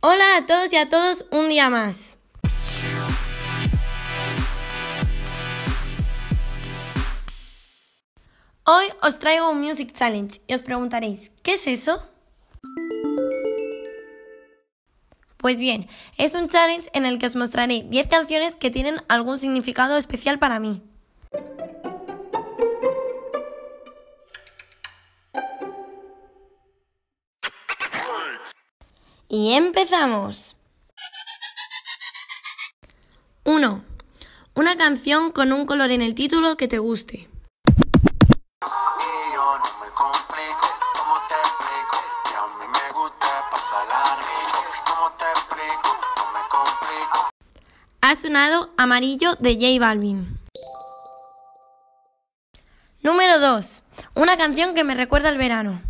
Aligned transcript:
Hola 0.00 0.36
a 0.36 0.46
todos 0.46 0.72
y 0.72 0.76
a 0.76 0.88
todos 0.88 1.26
un 1.32 1.48
día 1.48 1.68
más. 1.70 2.14
Hoy 8.62 8.86
os 9.02 9.18
traigo 9.18 9.50
un 9.50 9.60
Music 9.60 9.92
Challenge 9.92 10.40
y 10.46 10.54
os 10.54 10.62
preguntaréis, 10.62 11.32
¿qué 11.42 11.54
es 11.54 11.66
eso? 11.66 12.00
Pues 15.38 15.58
bien, 15.58 15.88
es 16.16 16.36
un 16.36 16.48
challenge 16.48 16.88
en 16.92 17.04
el 17.04 17.18
que 17.18 17.26
os 17.26 17.34
mostraré 17.34 17.82
10 17.82 18.06
canciones 18.06 18.54
que 18.54 18.70
tienen 18.70 19.02
algún 19.08 19.36
significado 19.36 19.96
especial 19.96 20.38
para 20.38 20.60
mí. 20.60 20.80
Y 29.30 29.52
empezamos. 29.52 30.56
1. 33.44 33.84
Una 34.54 34.76
canción 34.78 35.32
con 35.32 35.52
un 35.52 35.66
color 35.66 35.90
en 35.90 36.00
el 36.00 36.14
título 36.14 36.56
que 36.56 36.66
te 36.66 36.78
guste. 36.78 37.28
Ha 48.00 48.14
sonado 48.14 48.72
Amarillo 48.78 49.34
de 49.40 49.54
J 49.56 49.78
Balvin. 49.78 50.38
Número 53.02 53.38
2. 53.38 53.82
Una 54.14 54.38
canción 54.38 54.74
que 54.74 54.84
me 54.84 54.94
recuerda 54.94 55.28
al 55.28 55.36
verano. 55.36 55.87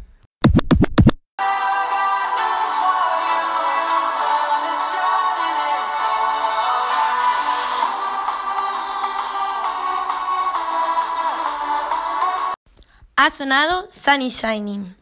Ha 13.20 13.30
sonado 13.30 13.84
Sunny 13.90 14.28
Shining. 14.28 14.94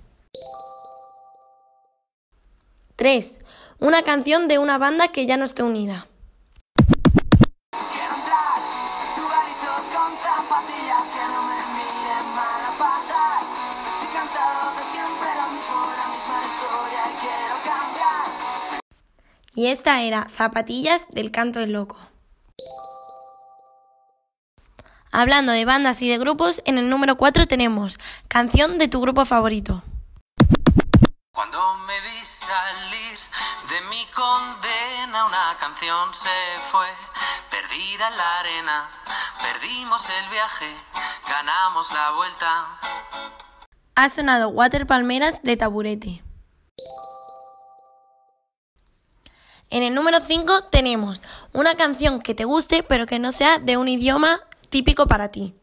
3. 2.96 3.34
Una 3.78 4.04
canción 4.04 4.48
de 4.48 4.58
una 4.58 4.78
banda 4.78 5.08
que 5.08 5.26
ya 5.26 5.36
no 5.36 5.44
esté 5.44 5.62
unida. 5.62 6.06
Y 19.54 19.66
esta 19.66 20.00
era 20.00 20.26
Zapatillas 20.30 21.06
del 21.10 21.30
Canto 21.30 21.60
del 21.60 21.72
Loco. 21.72 21.98
Hablando 25.12 25.52
de 25.52 25.64
bandas 25.64 26.02
y 26.02 26.08
de 26.08 26.18
grupos, 26.18 26.60
en 26.64 26.78
el 26.78 26.90
número 26.90 27.16
4 27.16 27.46
tenemos 27.46 27.98
Canción 28.28 28.78
de 28.78 28.88
tu 28.88 29.00
grupo 29.00 29.24
favorito. 29.24 29.82
Cuando 31.32 31.76
me 31.86 32.00
vi 32.00 32.24
salir 32.24 33.18
de 33.68 33.80
mi 33.88 34.06
condena, 34.06 35.26
una 35.26 35.56
canción 35.58 36.12
se 36.12 36.30
fue, 36.70 36.86
perdida 37.50 38.08
en 38.08 38.16
la 38.16 38.38
arena. 38.40 38.88
Perdimos 39.42 40.08
el 40.08 40.30
viaje, 40.30 40.74
ganamos 41.28 41.92
la 41.92 42.10
vuelta. 42.12 42.78
Ha 43.94 44.08
sonado 44.08 44.48
Water 44.48 44.86
Palmeras 44.86 45.42
de 45.42 45.56
Taburete. 45.56 46.22
En 49.68 49.82
el 49.82 49.94
número 49.94 50.20
5 50.20 50.64
tenemos 50.64 51.22
una 51.52 51.74
canción 51.74 52.20
que 52.20 52.34
te 52.34 52.44
guste 52.44 52.82
pero 52.82 53.06
que 53.06 53.18
no 53.18 53.32
sea 53.32 53.58
de 53.58 53.76
un 53.76 53.88
idioma 53.88 54.40
típico 54.68 55.06
para 55.06 55.28
ti. 55.28 55.54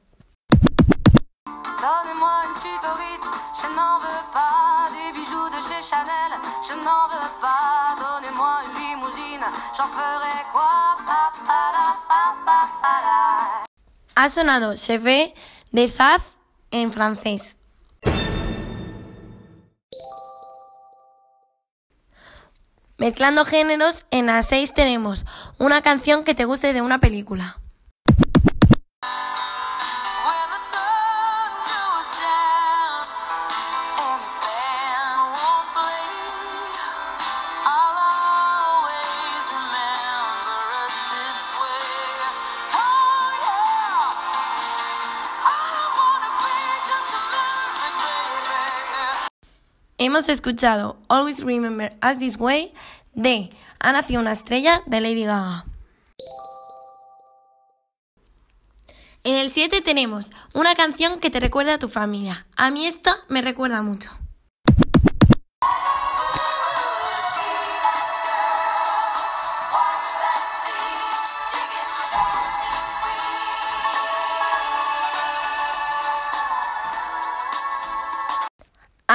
Donnez-moi 1.83 2.43
une 2.47 2.55
suite 2.61 2.83
au 2.83 2.95
Ritz, 2.95 3.27
je 3.61 3.67
n'en 3.75 3.99
veux 3.99 4.25
pas 4.31 4.89
des 4.95 5.11
bijoux 5.11 5.49
de 5.49 5.59
chez 5.61 5.81
Chanel, 5.83 6.31
je 6.67 6.73
n'en 6.75 7.07
veux 7.11 7.31
pas. 7.41 7.95
Donnez-moi 7.99 8.61
une 8.65 8.73
limousine, 8.81 9.45
j'en 9.75 9.87
ferai 9.87 10.45
quoi 10.53 10.95
Pa, 11.05 11.31
pa, 11.45 11.71
la, 11.75 11.87
pa, 12.07 12.35
pa, 12.45 12.69
pa, 12.81 13.01
la. 13.01 13.65
Ha 14.15 14.29
sonado 14.29 14.75
Cheveux 14.77 15.33
de 15.73 15.87
Zaz 15.87 16.37
en 16.71 16.89
francés. 16.91 17.57
Mezclando 22.97 23.43
géneros, 23.43 24.05
en 24.11 24.27
la 24.27 24.41
6 24.41 24.73
tenemos 24.73 25.25
una 25.57 25.81
canción 25.81 26.23
que 26.23 26.33
te 26.33 26.45
guste 26.45 26.71
de 26.71 26.81
una 26.81 26.99
película. 26.99 27.57
Hemos 50.05 50.27
escuchado 50.27 50.97
Always 51.07 51.45
Remember 51.45 51.97
Us 52.05 52.19
This 52.19 52.37
Way 52.37 52.73
de 53.13 53.49
Ha 53.79 53.93
nacido 53.93 54.19
una 54.19 54.33
estrella 54.33 54.83
de 54.85 54.99
Lady 54.99 55.23
Gaga. 55.23 55.63
En 59.23 59.37
el 59.37 59.49
7 59.49 59.79
tenemos 59.79 60.29
una 60.53 60.75
canción 60.75 61.21
que 61.21 61.29
te 61.29 61.39
recuerda 61.39 61.75
a 61.75 61.79
tu 61.79 61.87
familia. 61.87 62.45
A 62.57 62.69
mí 62.69 62.85
esta 62.85 63.15
me 63.29 63.41
recuerda 63.41 63.81
mucho. 63.81 64.09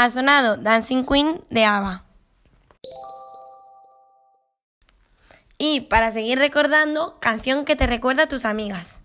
Ha 0.01 0.09
sonado 0.11 0.57
Dancing 0.57 1.05
Queen 1.05 1.43
de 1.51 1.65
ABBA. 1.65 2.05
Y 5.59 5.81
para 5.81 6.13
seguir 6.13 6.39
recordando, 6.39 7.19
canción 7.19 7.65
que 7.65 7.75
te 7.75 7.89
recuerda 7.89 8.23
a 8.23 8.29
tus 8.29 8.45
amigas. 8.45 9.01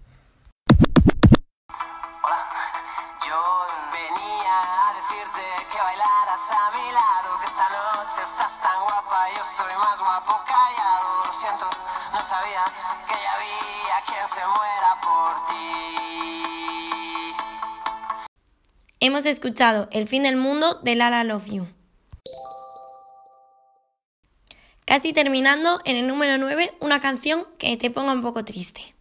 Hola, 2.21 2.45
yo 3.25 3.41
venía 3.91 4.55
a 4.61 4.93
decirte 4.93 5.41
que 5.71 5.77
bailaras 5.81 6.51
a 6.51 6.77
mi 6.77 6.91
lado, 6.91 7.39
que 7.39 7.47
esta 7.47 7.69
noche 7.73 8.21
estás 8.21 8.61
tan 8.61 8.83
guapa, 8.83 9.29
yo 9.35 9.41
estoy 9.41 9.73
más 9.79 9.99
guapo 9.99 10.43
callado. 10.45 11.25
Lo 11.25 11.33
siento, 11.33 11.69
no 12.13 12.21
sabía 12.21 12.65
que 13.07 13.15
ya 13.15 13.33
había 13.33 13.97
quien 14.05 14.27
se 14.27 14.45
muera 14.45 15.01
por 15.01 15.47
ti. 15.47 17.22
Hemos 19.06 19.25
escuchado 19.25 19.90
El 19.91 20.08
fin 20.08 20.24
del 20.24 20.38
mundo 20.38 20.80
de 20.81 20.96
Lala 20.96 21.25
Love 21.25 21.50
You. 21.52 21.68
Casi 24.86 25.12
terminando 25.12 25.81
en 25.84 25.97
el 25.97 26.08
número 26.08 26.38
9, 26.38 26.75
una 26.80 27.02
canción 27.02 27.46
que 27.58 27.75
te 27.75 27.91
ponga 27.91 28.14
un 28.14 28.22
poco 28.22 28.46
triste. 28.46 28.96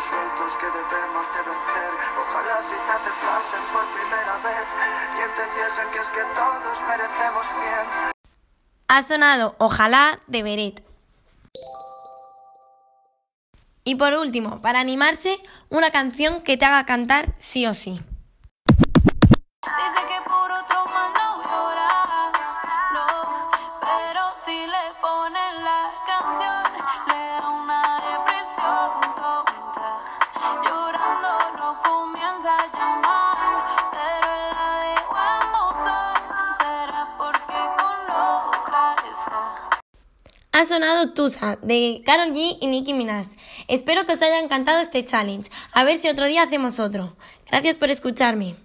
Sueltos 0.00 0.56
que 0.56 0.66
debemos 0.66 1.26
de 1.34 1.42
vencer. 1.44 1.90
Ojalá 2.18 2.62
si 2.62 2.72
te 2.72 2.92
aceptasen 2.92 3.62
por 3.70 3.84
primera 3.92 4.34
vez 4.42 4.66
y 5.16 5.20
entendiesen 5.22 5.90
que 5.92 5.98
es 5.98 6.08
que 6.08 6.24
todos 6.34 6.80
merecemos 6.88 6.98
bien. 6.98 6.99
Ha 8.92 9.04
sonado 9.04 9.54
Ojalá 9.58 10.18
de 10.26 10.42
Beret. 10.42 10.82
Y 13.84 13.94
por 13.94 14.14
último, 14.14 14.60
para 14.62 14.80
animarse, 14.80 15.38
una 15.68 15.92
canción 15.92 16.42
que 16.42 16.56
te 16.56 16.64
haga 16.64 16.84
cantar 16.86 17.32
sí 17.38 17.66
o 17.66 17.72
sí. 17.72 18.00
Ha 40.60 40.66
sonado 40.66 41.14
Tusa 41.14 41.58
de 41.62 42.02
Karol 42.04 42.34
G 42.34 42.58
y 42.60 42.66
Nicki 42.66 42.92
Minaj. 42.92 43.28
Espero 43.66 44.04
que 44.04 44.12
os 44.12 44.20
haya 44.20 44.40
encantado 44.40 44.78
este 44.78 45.02
challenge. 45.06 45.50
A 45.72 45.84
ver 45.84 45.96
si 45.96 46.10
otro 46.10 46.26
día 46.26 46.42
hacemos 46.42 46.78
otro. 46.78 47.16
Gracias 47.50 47.78
por 47.78 47.90
escucharme. 47.90 48.56